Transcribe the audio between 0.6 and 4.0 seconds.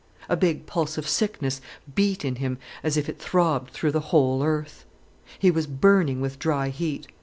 pulse of sickness beat in him as if it throbbed through the